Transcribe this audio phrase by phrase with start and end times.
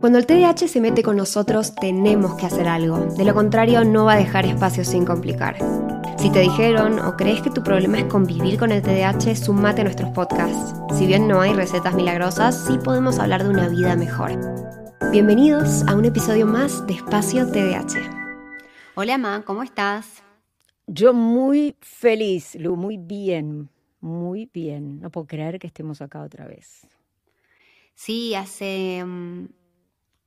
[0.00, 2.98] Cuando el TDAH se mete con nosotros, tenemos que hacer algo.
[3.16, 5.58] De lo contrario, no va a dejar espacio sin complicar.
[6.18, 9.84] Si te dijeron o crees que tu problema es convivir con el TDAH, sumate a
[9.84, 10.76] nuestros podcasts.
[10.96, 14.38] Si bien no hay recetas milagrosas, sí podemos hablar de una vida mejor.
[15.10, 17.98] Bienvenidos a un episodio más de Espacio TDAH.
[18.94, 20.22] Hola, Ma, ¿cómo estás?
[20.86, 23.68] Yo muy feliz, Lu, muy bien,
[24.00, 25.00] muy bien.
[25.00, 26.86] No puedo creer que estemos acá otra vez.
[27.96, 29.46] Sí, hace mm,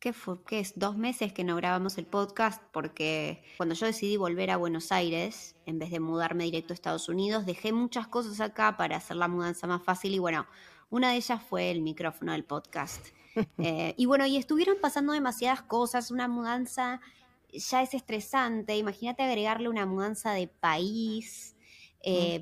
[0.01, 0.43] ¿qué fue?
[0.45, 0.73] ¿Qué es?
[0.77, 5.55] Dos meses que no grabamos el podcast porque cuando yo decidí volver a Buenos Aires,
[5.67, 9.27] en vez de mudarme directo a Estados Unidos, dejé muchas cosas acá para hacer la
[9.27, 10.47] mudanza más fácil y bueno,
[10.89, 13.07] una de ellas fue el micrófono del podcast.
[13.59, 16.99] Eh, y bueno, y estuvieron pasando demasiadas cosas, una mudanza
[17.53, 21.55] ya es estresante, imagínate agregarle una mudanza de país.
[22.03, 22.41] Eh,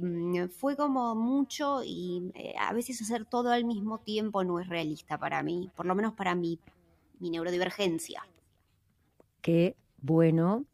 [0.58, 5.20] fue como mucho y eh, a veces hacer todo al mismo tiempo no es realista
[5.20, 6.58] para mí, por lo menos para mí
[7.20, 8.26] mi neurodivergencia.
[9.42, 10.66] Qué bueno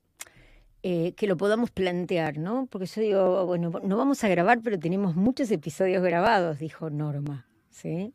[0.87, 2.68] eh, que lo podamos plantear, ¿no?
[2.68, 7.48] Porque yo digo, bueno, no vamos a grabar, pero tenemos muchos episodios grabados, dijo Norma,
[7.71, 8.13] ¿sí?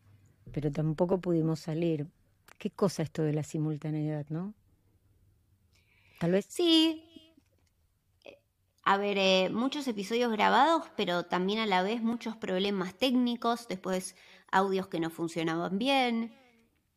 [0.53, 2.07] Pero tampoco pudimos salir.
[2.57, 4.53] ¿Qué cosa esto de la simultaneidad, no?
[6.21, 6.45] Tal vez.
[6.47, 7.03] Sí.
[8.83, 14.15] A ver, eh, muchos episodios grabados, pero también a la vez muchos problemas técnicos, después
[14.49, 16.33] audios que no funcionaban bien,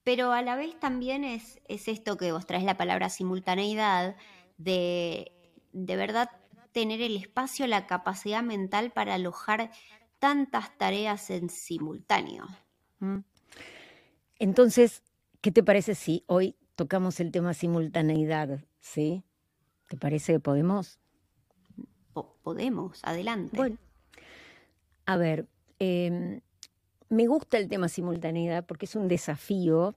[0.04, 4.16] pero a la vez también es, es esto que vos traes la palabra simultaneidad,
[4.58, 5.32] de,
[5.72, 6.30] de verdad
[6.72, 9.70] tener el espacio, la capacidad mental para alojar
[10.18, 12.46] tantas tareas en simultáneo.
[12.98, 13.18] Mm.
[14.38, 15.02] Entonces,
[15.40, 18.60] ¿qué te parece si hoy tocamos el tema simultaneidad?
[18.80, 19.24] ¿Sí?
[19.88, 20.98] ¿Te parece que podemos?
[22.42, 23.56] podemos, adelante.
[23.56, 23.78] Bueno,
[25.06, 26.40] a ver, em,
[27.08, 29.94] me gusta el tema simultaneidad porque es un desafío,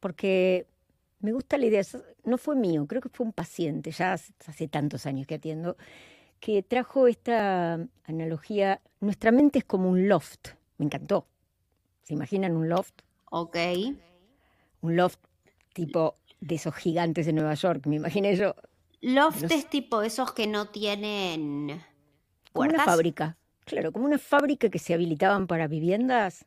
[0.00, 0.66] porque
[1.20, 1.82] me gusta la idea,
[2.24, 5.76] no fue mío, creo que fue un paciente, ya hace, tantos años que atiendo,
[6.40, 11.26] que trajo esta analogía, nuestra mente es como un loft, me encantó.
[12.04, 13.02] ¿Se imaginan un loft?
[13.30, 13.56] Ok.
[14.80, 15.18] Un loft
[15.72, 18.54] tipo de esos gigantes de Nueva York, me imaginé yo.
[19.00, 21.82] Loft es tipo esos que no tienen...
[22.54, 23.36] Una fábrica.
[23.68, 26.46] Claro, como una fábrica que se habilitaban para viviendas,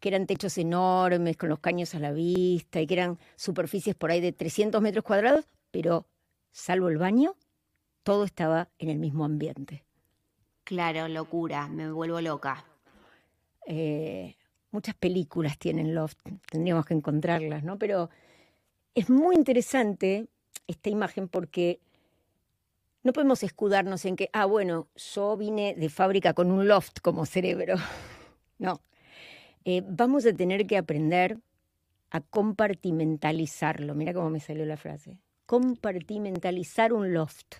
[0.00, 4.10] que eran techos enormes, con los caños a la vista, y que eran superficies por
[4.10, 6.06] ahí de 300 metros cuadrados, pero
[6.52, 7.34] salvo el baño,
[8.02, 9.84] todo estaba en el mismo ambiente.
[10.64, 12.64] Claro, locura, me vuelvo loca.
[13.66, 14.34] Eh,
[14.70, 16.18] muchas películas tienen loft,
[16.50, 17.78] tendríamos que encontrarlas, ¿no?
[17.78, 18.08] Pero
[18.94, 20.28] es muy interesante
[20.66, 21.80] esta imagen porque
[23.04, 27.26] no podemos escudarnos en que, ah, bueno, yo vine de fábrica con un loft como
[27.26, 27.76] cerebro.
[28.58, 28.80] no.
[29.66, 31.38] Eh, vamos a tener que aprender
[32.10, 33.94] a compartimentalizarlo.
[33.94, 35.18] Mira cómo me salió la frase.
[35.44, 37.56] Compartimentalizar un loft.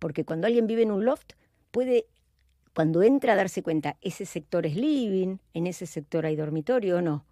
[0.00, 1.34] Porque cuando alguien vive en un loft,
[1.70, 2.06] puede,
[2.74, 7.00] cuando entra a darse cuenta, ese sector es living, en ese sector hay dormitorio o
[7.00, 7.24] no.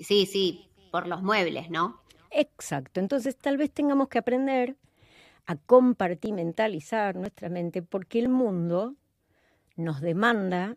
[0.00, 2.03] Sí, sí, por los muebles, ¿no?
[2.34, 3.00] Exacto.
[3.00, 4.76] Entonces tal vez tengamos que aprender
[5.46, 8.96] a compartimentalizar nuestra mente porque el mundo
[9.76, 10.76] nos demanda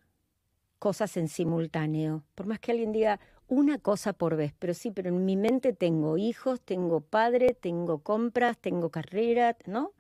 [0.78, 2.24] cosas en simultáneo.
[2.36, 5.74] Por más que alguien diga una cosa por vez, pero sí, pero en mi mente
[5.74, 9.94] tengo hijos, tengo padre, tengo compras, tengo carrera, ¿no?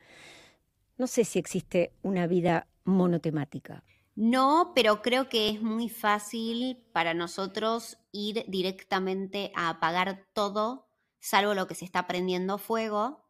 [0.97, 3.84] No sé si existe una vida monotemática.
[4.16, 10.87] No, pero creo que es muy fácil para nosotros ir directamente a apagar todo
[11.19, 13.23] salvo lo que se está prendiendo fuego,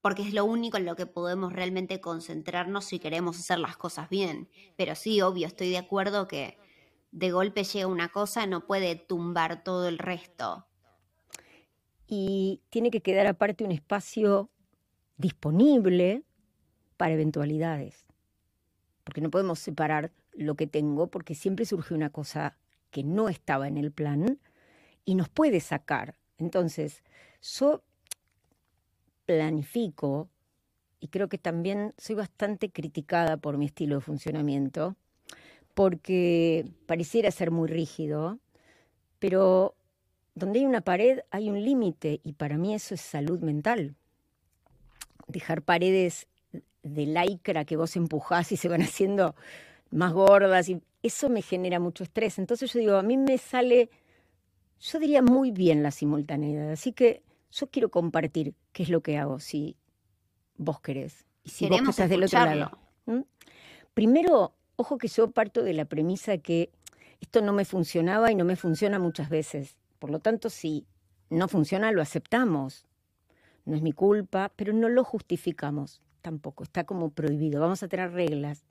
[0.00, 4.08] porque es lo único en lo que podemos realmente concentrarnos si queremos hacer las cosas
[4.08, 4.48] bien.
[4.76, 6.58] Pero sí, obvio, estoy de acuerdo que
[7.10, 10.66] de golpe llega una cosa, no puede tumbar todo el resto.
[12.06, 14.48] Y tiene que quedar aparte un espacio
[15.16, 16.22] disponible
[16.96, 18.06] para eventualidades.
[19.02, 22.56] Porque no podemos separar lo que tengo, porque siempre surge una cosa
[22.90, 24.38] que no estaba en el plan
[25.06, 26.18] y nos puede sacar.
[26.36, 27.02] Entonces,
[27.40, 27.82] yo
[29.24, 30.28] planifico
[31.00, 34.96] y creo que también soy bastante criticada por mi estilo de funcionamiento,
[35.74, 38.38] porque pareciera ser muy rígido,
[39.18, 39.74] pero
[40.34, 43.94] donde hay una pared hay un límite y para mí eso es salud mental.
[45.28, 46.26] Dejar paredes
[46.82, 49.34] de lycra que vos empujás y se van haciendo
[49.90, 52.38] más gordas y eso me genera mucho estrés.
[52.38, 53.90] Entonces yo digo, a mí me sale
[54.80, 59.18] yo diría muy bien la simultaneidad, así que yo quiero compartir qué es lo que
[59.18, 59.76] hago, si
[60.56, 61.26] vos querés.
[61.44, 62.78] Y si vos estás del otro lado.
[63.94, 66.70] Primero, ojo que yo parto de la premisa que
[67.20, 69.76] esto no me funcionaba y no me funciona muchas veces.
[69.98, 70.86] Por lo tanto, si
[71.30, 72.86] no funciona, lo aceptamos.
[73.64, 76.64] No es mi culpa, pero no lo justificamos tampoco.
[76.64, 77.60] Está como prohibido.
[77.60, 78.64] Vamos a tener reglas.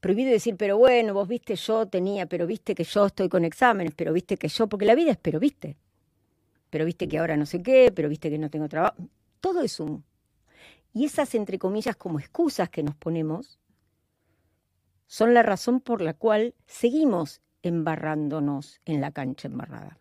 [0.00, 3.94] Prohibido decir, pero bueno, vos viste, yo tenía, pero viste que yo estoy con exámenes,
[3.94, 5.76] pero viste que yo, porque la vida es, pero viste.
[6.70, 8.96] Pero viste que ahora no sé qué, pero viste que no tengo trabajo.
[9.40, 10.04] Todo es un.
[10.92, 13.58] Y esas, entre comillas, como excusas que nos ponemos,
[15.06, 19.98] son la razón por la cual seguimos embarrándonos en la cancha embarrada.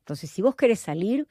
[0.00, 1.28] Entonces, si vos querés salir,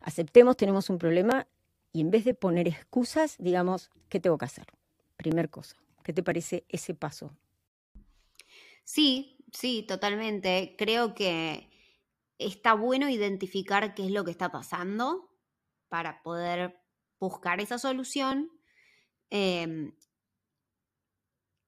[0.00, 1.46] aceptemos, tenemos un problema
[1.92, 4.66] y en vez de poner excusas, digamos, ¿qué tengo que hacer?
[5.16, 7.36] Primer cosa, ¿qué te parece ese paso?
[8.84, 10.74] Sí, sí, totalmente.
[10.78, 11.70] Creo que
[12.38, 15.30] está bueno identificar qué es lo que está pasando
[15.88, 16.80] para poder
[17.20, 18.50] buscar esa solución.
[19.30, 19.94] Em,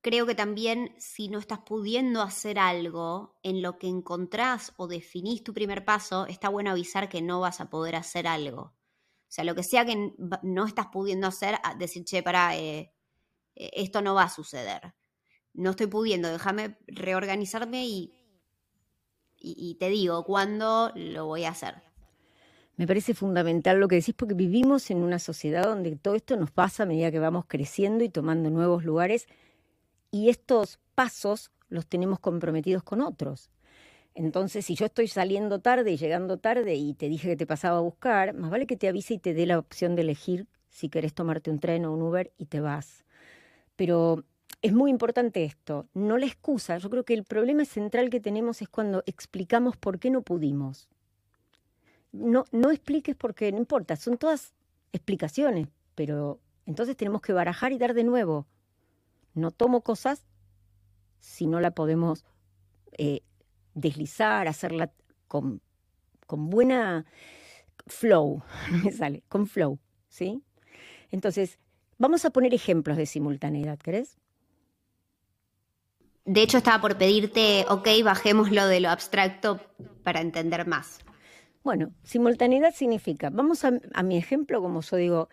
[0.01, 5.45] creo que también si no estás pudiendo hacer algo en lo que encontrás o definís
[5.45, 8.63] tu primer paso, está bueno avisar que no vas a poder hacer algo.
[8.63, 10.13] O sea, lo que sea que
[10.43, 12.93] no estás pudiendo hacer, decir, che, para, eh,
[13.55, 14.95] esto no va a suceder.
[15.55, 18.15] No estoy pudiendo, déjame reorganizarme y,
[19.39, 21.83] y te digo cuándo lo voy a hacer.
[22.77, 26.51] Me parece fundamental lo que decís porque vivimos en una sociedad donde todo esto nos
[26.51, 29.27] pasa a medida que vamos creciendo y tomando nuevos lugares
[30.11, 33.51] y estos pasos los tenemos comprometidos con otros.
[34.15, 37.79] Entonces, si yo estoy saliendo tarde y llegando tarde y te dije que te pasaba
[37.79, 40.89] a buscar, más vale que te avise y te dé la opción de elegir si
[40.89, 43.05] querés tomarte un tren o un Uber y te vas.
[43.77, 44.25] Pero
[44.61, 46.79] es muy importante esto, no la excusa.
[46.79, 50.89] Yo creo que el problema central que tenemos es cuando explicamos por qué no pudimos.
[52.13, 54.55] No, no expliques porque no importa, son todas
[54.93, 58.47] explicaciones, pero entonces tenemos que barajar y dar de nuevo
[59.35, 60.27] no tomo cosas
[61.21, 62.25] si no la podemos
[62.93, 63.23] eh,
[63.75, 64.93] deslizar, hacerla
[65.29, 65.63] con,
[66.27, 67.07] con buena
[67.87, 68.43] flow,
[68.85, 69.79] me sale, con flow,
[70.09, 70.43] ¿sí?
[71.11, 71.59] Entonces,
[72.03, 74.19] vamos a poner ejemplos de simultaneidad, ¿crees?
[76.25, 79.61] De hecho, estaba por pedirte, ok, bajemos lo de lo abstracto
[80.03, 80.99] para entender más.
[81.63, 85.29] Bueno, simultaneidad significa, vamos a, a mi ejemplo, como yo digo,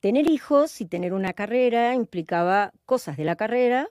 [0.00, 3.88] Tener hijos y tener una carrera implicaba cosas de la carrera,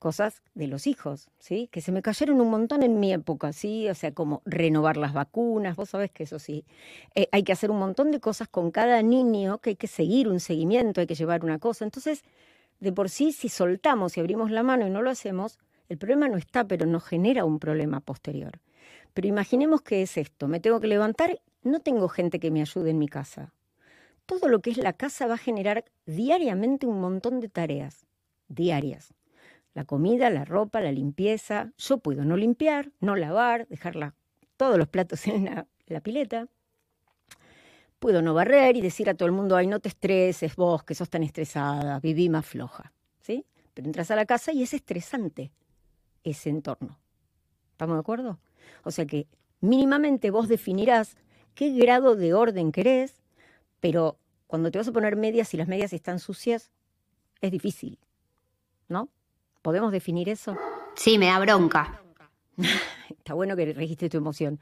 [0.00, 1.68] cosas de los hijos, ¿sí?
[1.70, 3.88] Que se me cayeron un montón en mi época, ¿sí?
[3.88, 6.64] O sea, como renovar las vacunas, vos sabés que eso sí.
[7.14, 10.28] Eh, hay que hacer un montón de cosas con cada niño, que hay que seguir
[10.28, 11.84] un seguimiento, hay que llevar una cosa.
[11.84, 12.24] Entonces,
[12.80, 16.28] de por sí, si soltamos y abrimos la mano y no lo hacemos, el problema
[16.28, 18.60] no está, pero nos genera un problema posterior.
[19.14, 22.90] Pero imaginemos que es esto, me tengo que levantar, no tengo gente que me ayude
[22.90, 23.52] en mi casa
[24.30, 28.06] todo lo que es la casa va a generar diariamente un montón de tareas,
[28.46, 29.12] diarias.
[29.74, 31.72] La comida, la ropa, la limpieza.
[31.78, 34.14] Yo puedo no limpiar, no lavar, dejar
[34.56, 36.48] todos los platos en la, la pileta.
[37.98, 40.94] Puedo no barrer y decir a todo el mundo, ay, no te estreses vos, que
[40.94, 42.92] sos tan estresada, viví más floja.
[43.20, 43.44] ¿Sí?
[43.74, 45.52] Pero entras a la casa y es estresante
[46.24, 46.98] ese entorno.
[47.72, 48.38] ¿Estamos de acuerdo?
[48.84, 49.26] O sea que
[49.60, 51.16] mínimamente vos definirás
[51.54, 53.22] qué grado de orden querés,
[53.80, 56.70] pero cuando te vas a poner medias y las medias están sucias,
[57.40, 57.98] es difícil,
[58.88, 59.08] ¿no?
[59.62, 60.56] ¿Podemos definir eso?
[60.94, 62.02] Sí, me da bronca.
[63.10, 64.60] Está bueno que registres tu emoción.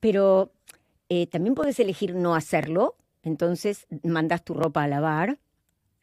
[0.00, 0.52] Pero
[1.08, 2.96] eh, también puedes elegir no hacerlo.
[3.22, 5.38] Entonces mandas tu ropa a lavar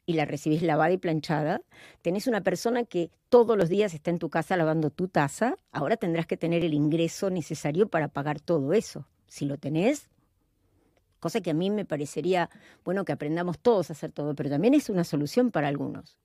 [0.06, 1.62] y la recibís lavada y planchada.
[2.02, 5.56] Tenés una persona que todos los días está en tu casa lavando tu taza.
[5.70, 9.06] Ahora tendrás que tener el ingreso necesario para pagar todo eso.
[9.26, 10.08] Si lo tenés,
[11.20, 12.50] cosa que a mí me parecería
[12.84, 16.18] bueno que aprendamos todos a hacer todo, pero también es una solución para algunos.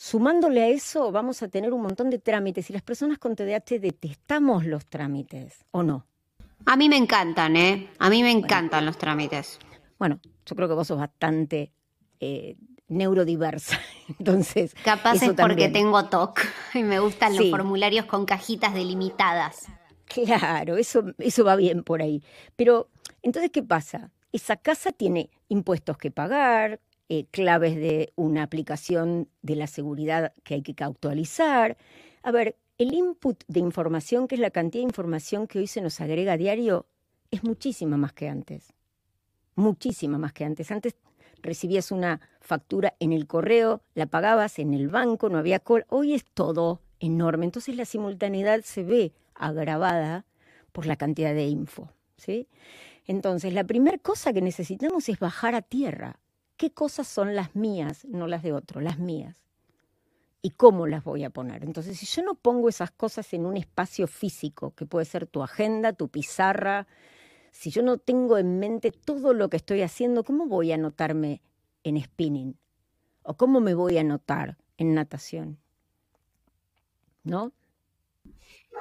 [0.00, 3.80] Sumándole a eso, vamos a tener un montón de trámites y las personas con TDAH
[3.80, 6.06] detestamos los trámites, ¿o no?
[6.66, 7.90] A mí me encantan, ¿eh?
[7.98, 9.58] A mí me encantan los trámites.
[9.98, 11.72] Bueno, yo creo que vos sos bastante
[12.20, 13.76] eh, neurodiversa,
[14.20, 14.72] entonces...
[14.84, 16.42] Capaz es porque tengo TOC
[16.74, 19.66] y me gustan los formularios con cajitas delimitadas.
[20.04, 22.22] Claro, eso, eso va bien por ahí.
[22.54, 22.88] Pero
[23.22, 24.12] entonces, ¿qué pasa?
[24.30, 26.78] Esa casa tiene impuestos que pagar,
[27.08, 31.76] eh, claves de una aplicación de la seguridad que hay que actualizar.
[32.22, 35.80] A ver, el input de información, que es la cantidad de información que hoy se
[35.80, 36.86] nos agrega a diario,
[37.30, 38.72] es muchísima más que antes.
[39.54, 40.70] Muchísima más que antes.
[40.70, 40.96] Antes
[41.42, 45.84] recibías una factura en el correo, la pagabas en el banco, no había call.
[45.88, 47.44] Hoy es todo enorme.
[47.44, 50.24] Entonces la simultaneidad se ve agravada
[50.72, 51.90] por la cantidad de info.
[52.16, 52.48] ¿sí?
[53.06, 56.20] Entonces, la primera cosa que necesitamos es bajar a tierra.
[56.58, 59.48] ¿Qué cosas son las mías, no las de otro, las mías?
[60.42, 61.64] y cómo las voy a poner.
[61.64, 65.42] Entonces, si yo no pongo esas cosas en un espacio físico, que puede ser tu
[65.42, 66.86] agenda, tu pizarra,
[67.50, 71.42] si yo no tengo en mente todo lo que estoy haciendo, ¿cómo voy a anotarme
[71.82, 72.56] en spinning?
[73.22, 75.58] ¿O cómo me voy a anotar en natación?
[77.24, 77.52] ¿No?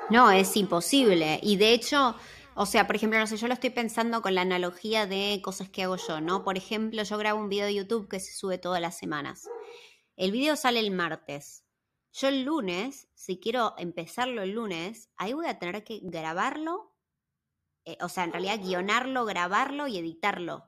[0.10, 1.40] No, es imposible.
[1.42, 2.16] Y de hecho,
[2.60, 5.70] o sea, por ejemplo, no sé, yo lo estoy pensando con la analogía de cosas
[5.70, 6.44] que hago yo, ¿no?
[6.44, 9.48] Por ejemplo, yo grabo un video de YouTube que se sube todas las semanas.
[10.16, 11.66] El video sale el martes.
[12.12, 16.96] Yo el lunes, si quiero empezarlo el lunes, ahí voy a tener que grabarlo,
[17.86, 20.68] eh, o sea, en realidad guionarlo, grabarlo y editarlo.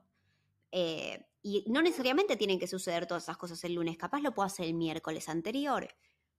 [0.70, 4.46] Eh, y no necesariamente tienen que suceder todas esas cosas el lunes, capaz lo puedo
[4.46, 5.88] hacer el miércoles anterior.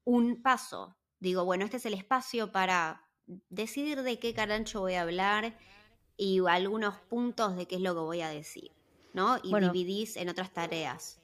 [0.05, 3.11] Un paso, digo, bueno, este es el espacio para
[3.50, 5.55] decidir de qué carancho voy a hablar
[6.17, 8.71] y algunos puntos de qué es lo que voy a decir,
[9.13, 9.38] ¿no?
[9.43, 11.19] Y dividís en otras tareas.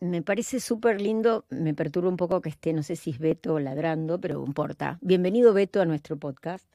[0.00, 3.58] Me parece súper lindo, me perturba un poco que esté, no sé si es Beto
[3.58, 4.98] ladrando, pero importa.
[5.02, 6.66] Bienvenido Beto a nuestro podcast.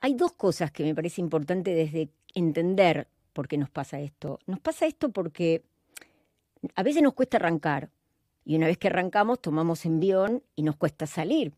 [0.00, 4.38] Hay dos cosas que me parece importante desde entender por qué nos pasa esto.
[4.46, 5.64] Nos pasa esto porque
[6.74, 7.90] a veces nos cuesta arrancar,
[8.44, 11.54] y una vez que arrancamos, tomamos envión y nos cuesta salir.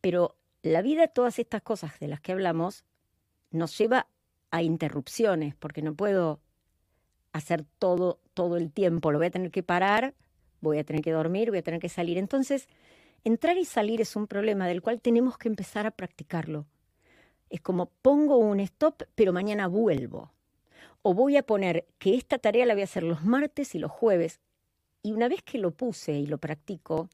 [0.00, 0.36] Pero
[0.72, 2.84] la vida, todas estas cosas de las que hablamos,
[3.50, 4.08] nos lleva
[4.50, 6.40] a interrupciones, porque no puedo
[7.32, 10.14] hacer todo todo el tiempo, lo voy a tener que parar,
[10.60, 12.18] voy a tener que dormir, voy a tener que salir.
[12.18, 12.68] Entonces,
[13.24, 16.66] entrar y salir es un problema del cual tenemos que empezar a practicarlo.
[17.48, 20.32] Es como pongo un stop, pero mañana vuelvo.
[21.00, 23.90] O voy a poner que esta tarea la voy a hacer los martes y los
[23.90, 24.40] jueves,
[25.02, 27.08] y una vez que lo puse y lo practico,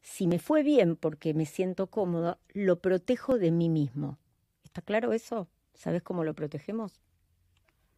[0.00, 4.18] si me fue bien porque me siento cómodo, lo protejo de mí mismo.
[4.64, 5.48] ¿Está claro eso?
[5.74, 7.00] ¿Sabes cómo lo protegemos?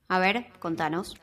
[0.08, 1.16] A ver, contanos.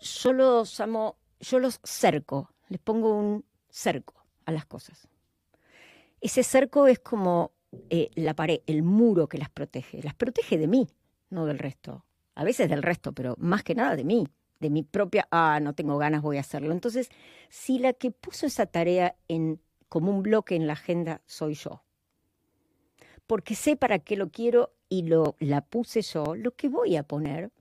[0.00, 5.08] Yo los amo, yo los cerco, les pongo un cerco a las cosas.
[6.20, 7.52] Ese cerco es como
[7.90, 10.02] eh, la pared, el muro que las protege.
[10.02, 10.88] Las protege de mí,
[11.30, 12.04] no del resto.
[12.34, 14.26] A veces del resto, pero más que nada de mí
[14.60, 16.72] de mi propia, ah, no tengo ganas, voy a hacerlo.
[16.72, 17.10] Entonces,
[17.50, 19.60] si la que puso esa tarea en,
[19.94, 21.84] como un bloque en la agenda soy yo,
[23.28, 27.04] porque sé para qué lo quiero y lo, la puse yo, lo que voy a
[27.04, 27.52] poner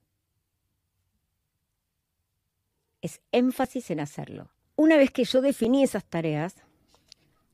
[3.04, 4.50] es énfasis en hacerlo.
[4.75, 6.56] Una vez que yo definí esas tareas,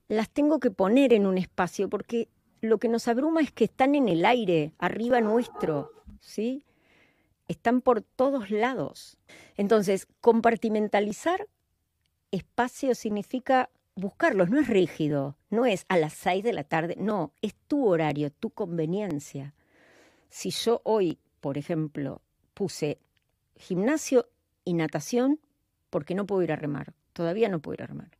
[0.07, 2.29] las tengo que poner en un espacio porque
[2.61, 6.63] lo que nos abruma es que están en el aire, arriba nuestro, ¿sí?
[7.49, 9.17] están por todos lados.
[9.57, 11.49] Entonces, compartimentalizar
[12.31, 17.33] espacio significa buscarlos, no es rígido, no es a las seis de la tarde, no,
[17.41, 19.53] es tu horario, tu conveniencia.
[20.29, 22.21] Si yo hoy, por ejemplo,
[22.53, 22.99] puse
[23.55, 24.27] gimnasio
[24.65, 25.39] y natación,
[25.89, 28.11] porque no puedo ir a remar, todavía no puedo ir a remar.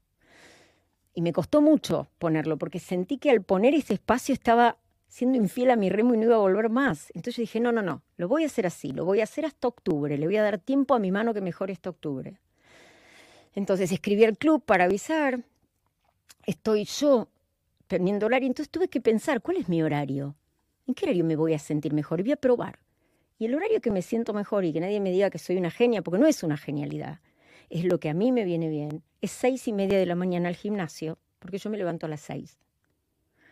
[1.14, 5.72] Y me costó mucho ponerlo, porque sentí que al poner ese espacio estaba siendo infiel
[5.72, 7.10] a mi remo y no iba a volver más.
[7.10, 9.46] Entonces yo dije, no, no, no, lo voy a hacer así, lo voy a hacer
[9.46, 12.40] hasta octubre, le voy a dar tiempo a mi mano que mejore hasta octubre.
[13.54, 15.44] Entonces escribí al club para avisar,
[16.50, 17.30] estoy yo
[17.88, 20.36] perdiendo horario, entonces tuve que pensar, ¿cuál es mi horario?
[20.88, 22.20] ¿En qué horario me voy a sentir mejor?
[22.20, 22.80] Y voy a probar.
[23.38, 25.72] Y el horario que me siento mejor y que nadie me diga que soy una
[25.72, 27.20] genia, porque no es una genialidad,
[27.70, 30.50] es lo que a mí me viene bien, es seis y media de la mañana
[30.50, 32.60] al gimnasio, porque yo me levanto a las seis.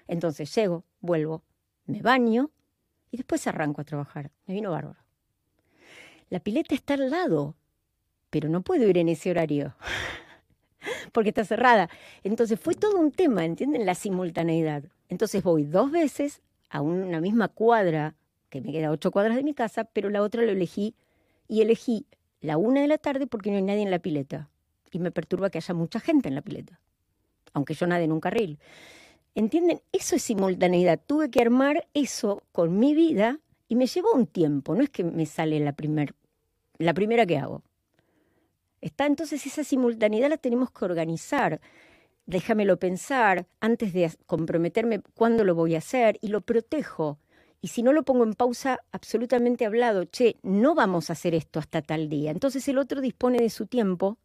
[0.08, 1.44] Entonces llego, vuelvo,
[1.86, 2.52] me baño
[3.12, 4.32] y después arranco a trabajar.
[4.46, 5.00] Me vino bárbaro.
[6.30, 7.56] La pileta está al lado,
[8.30, 9.76] pero no puedo ir en ese horario
[11.12, 11.90] porque está cerrada.
[12.24, 13.86] Entonces fue todo un tema, ¿entienden?
[13.86, 14.84] La simultaneidad.
[15.10, 18.16] Entonces voy dos veces a una misma cuadra,
[18.50, 20.96] que me queda ocho cuadras de mi casa, pero la otra lo elegí
[21.48, 22.06] y elegí
[22.42, 24.50] la una de la tarde porque no hay nadie en la pileta.
[24.92, 26.80] Y me perturba que haya mucha gente en la pileta,
[27.54, 28.58] aunque yo nade en un carril.
[29.36, 29.82] ¿Entienden?
[29.92, 31.00] Eso es simultaneidad.
[31.06, 34.74] Tuve que armar eso con mi vida y me llevó un tiempo.
[34.76, 36.16] No es que me sale la, primer,
[36.80, 37.62] la primera que hago.
[38.82, 41.62] Está entonces esa simultaneidad la tenemos que organizar.
[42.26, 47.20] Déjamelo pensar antes de comprometerme cuándo lo voy a hacer y lo protejo.
[47.60, 51.60] Y si no lo pongo en pausa, absolutamente hablado, che, no vamos a hacer esto
[51.60, 52.32] hasta tal día.
[52.32, 54.18] Entonces el otro dispone de su tiempo,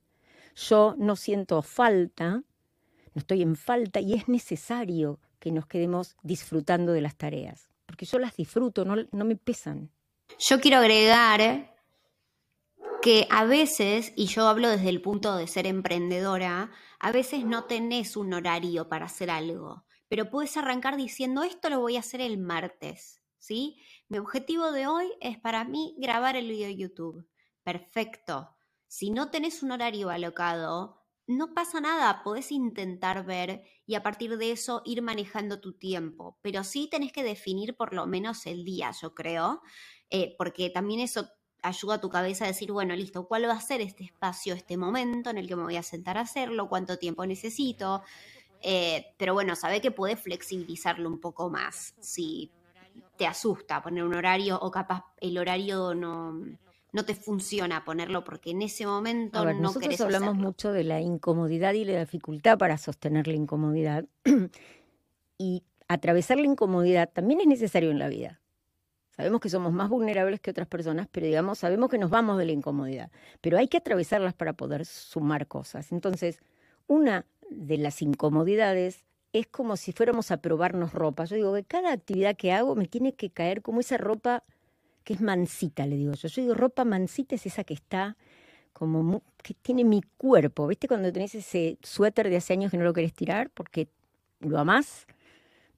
[0.55, 2.43] yo no siento falta,
[3.15, 8.05] no estoy en falta y es necesario que nos quedemos disfrutando de las tareas, porque
[8.05, 9.91] yo las disfruto, no, no me pesan.
[10.39, 11.72] Yo quiero agregar
[13.03, 17.65] que a veces, y yo hablo desde el punto de ser emprendedora, a veces no
[17.65, 22.21] tenés un horario para hacer algo, pero puedes arrancar diciendo esto lo voy a hacer
[22.21, 23.77] el martes, ¿sí?
[24.09, 27.29] Mi objetivo de hoy es para mí grabar el video de YouTube.
[27.65, 28.57] Perfecto.
[28.87, 34.37] Si no tenés un horario alocado, no pasa nada, podés intentar ver y a partir
[34.39, 38.65] de eso ir manejando tu tiempo, pero sí tenés que definir por lo menos el
[38.65, 39.61] día, yo creo,
[40.09, 41.29] eh, porque también eso
[41.63, 44.77] ayuda a tu cabeza a decir, bueno, listo, ¿cuál va a ser este espacio, este
[44.77, 46.69] momento en el que me voy a sentar a hacerlo?
[46.69, 48.03] ¿Cuánto tiempo necesito?
[48.61, 52.53] Eh, pero bueno, sabe que puedes flexibilizarlo un poco más si
[53.17, 56.35] te asusta poner un horario o capaz el horario no,
[56.93, 60.49] no te funciona ponerlo porque en ese momento a ver, no nosotros querés hablamos hacerlo.
[60.49, 64.07] mucho de la incomodidad y la dificultad para sostener la incomodidad.
[65.39, 68.42] y atravesar la incomodidad también es necesario en la vida.
[69.17, 72.47] Sabemos que somos más vulnerables que otras personas, pero digamos, sabemos que nos vamos de
[72.47, 73.11] la incomodidad.
[73.41, 75.93] Pero hay que atravesarlas para poder sumar cosas.
[75.93, 76.41] Entonces,
[76.87, 81.25] una de las incomodidades es como si fuéramos a probarnos ropa.
[81.25, 84.45] Yo digo que cada actividad que hago me tiene que caer como esa ropa
[85.05, 86.29] que es mansita, le digo yo.
[86.29, 88.17] Yo digo, ropa mansita es esa que está
[88.73, 90.67] como que tiene mi cuerpo.
[90.67, 93.89] ¿Viste cuando tenés ese suéter de hace años que no lo querés tirar porque
[94.41, 95.07] lo amás?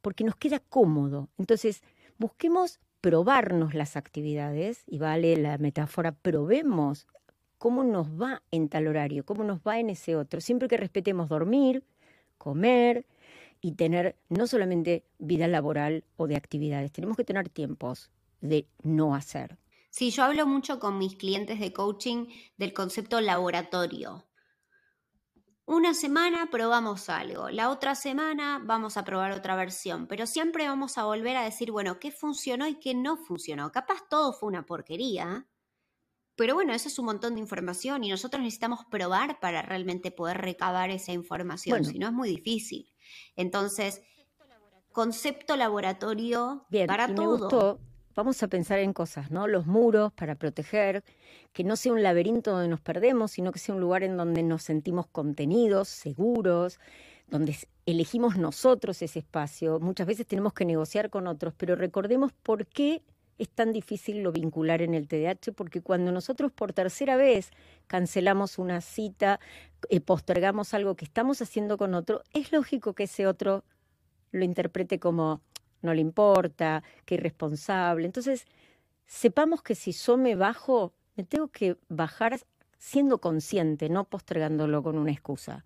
[0.03, 1.29] Porque nos queda cómodo.
[1.39, 1.83] Entonces,
[2.19, 7.07] busquemos probarnos las actividades, y vale la metáfora, probemos
[7.59, 11.29] cómo nos va en tal horario, cómo nos va en ese otro, siempre que respetemos
[11.29, 11.85] dormir,
[12.39, 13.05] comer
[13.61, 19.15] y tener no solamente vida laboral o de actividades, tenemos que tener tiempos de no
[19.15, 19.59] hacer.
[19.91, 24.25] Sí, yo hablo mucho con mis clientes de coaching del concepto laboratorio.
[25.67, 30.99] Una semana probamos algo, la otra semana vamos a probar otra versión, pero siempre vamos
[30.99, 33.73] a volver a decir, bueno, qué funcionó y qué no funcionó.
[33.73, 35.49] Capaz todo fue una porquería,
[36.37, 40.39] pero bueno, eso es un montón de información y nosotros necesitamos probar para realmente poder
[40.39, 41.85] recabar esa información, Bueno.
[41.85, 42.95] si no es muy difícil.
[43.37, 44.03] Entonces,
[44.93, 47.27] concepto laboratorio Bien, para y me todo.
[47.27, 47.81] gustó.
[48.15, 49.49] Vamos a pensar en cosas, ¿no?
[49.49, 51.03] Los muros para proteger,
[51.53, 54.43] que no sea un laberinto donde nos perdemos, sino que sea un lugar en donde
[54.45, 56.79] nos sentimos contenidos, seguros,
[57.29, 57.57] donde
[57.87, 59.81] elegimos nosotros ese espacio.
[59.81, 63.03] Muchas veces tenemos que negociar con otros, pero recordemos por qué
[63.39, 67.51] es tan difícil lo vincular en el TDAH, porque cuando nosotros por tercera vez
[67.89, 69.41] cancelamos una cita,
[69.91, 73.65] eh, postergamos algo que estamos haciendo con otro, es lógico que ese otro
[74.31, 75.41] lo interprete como
[75.85, 78.07] no le importa, que irresponsable.
[78.07, 78.47] Entonces,
[79.07, 82.41] sepamos que si yo me bajo, me tengo que bajar
[82.79, 85.65] siendo consciente, no postergándolo con una excusa.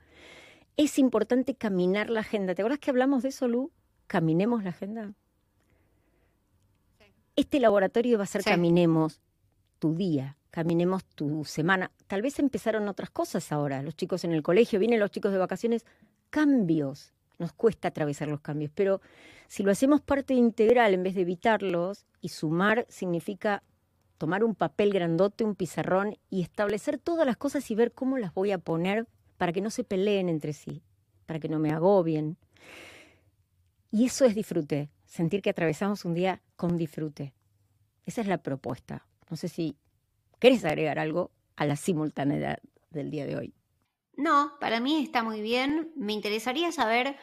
[0.76, 2.54] Es importante caminar la agenda.
[2.54, 3.72] ¿Te acuerdas que hablamos de eso, Lu?
[4.06, 5.12] Caminemos la agenda.
[7.36, 8.50] Este laboratorio va a ser Sí.
[8.50, 9.20] caminemos
[9.78, 11.90] tu día, caminemos tu semana.
[12.06, 13.82] Tal vez empezaron otras cosas ahora.
[13.82, 15.84] Los chicos en el colegio, vienen los chicos de vacaciones,
[16.30, 17.12] cambios.
[17.38, 19.00] Nos cuesta atravesar los cambios, pero
[19.46, 23.62] si lo hacemos parte integral en vez de evitarlos, y sumar significa
[24.18, 28.34] tomar un papel grandote, un pizarrón y establecer todas las cosas y ver cómo las
[28.34, 30.82] voy a poner para que no se peleen entre sí,
[31.26, 32.36] para que no me agobien.
[33.90, 37.32] Y eso es disfrute, sentir que atravesamos un día con disfrute.
[38.04, 39.06] Esa es la propuesta.
[39.30, 39.76] No sé si
[40.40, 42.58] querés agregar algo a la simultaneidad
[42.90, 43.54] del día de hoy.
[44.18, 45.92] No, para mí está muy bien.
[45.94, 47.16] Me interesaría saber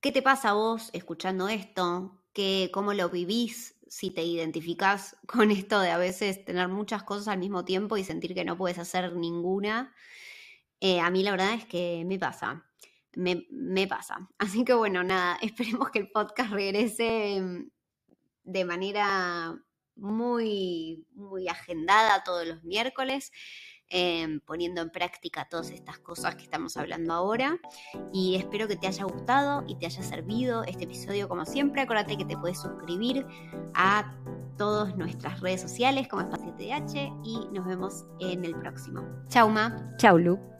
[0.00, 5.50] qué te pasa a vos escuchando esto, que, cómo lo vivís, si te identificás con
[5.50, 8.78] esto de a veces tener muchas cosas al mismo tiempo y sentir que no puedes
[8.78, 9.92] hacer ninguna.
[10.80, 12.64] Eh, a mí la verdad es que me pasa,
[13.16, 14.30] me, me pasa.
[14.38, 17.70] Así que bueno, nada, esperemos que el podcast regrese mm,
[18.44, 19.60] de manera
[19.96, 23.32] muy, muy agendada todos los miércoles
[23.90, 27.58] eh, poniendo en práctica todas estas cosas que estamos hablando ahora.
[28.12, 31.82] Y espero que te haya gustado y te haya servido este episodio como siempre.
[31.82, 33.26] Acuérdate que te puedes suscribir
[33.74, 34.14] a
[34.56, 39.02] todas nuestras redes sociales como Espacio TDH y nos vemos en el próximo.
[39.28, 39.94] Chau, Ma.
[39.98, 40.57] Chau, Lu.